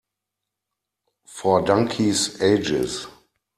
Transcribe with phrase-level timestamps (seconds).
[1.27, 3.05] For donkeys' ages.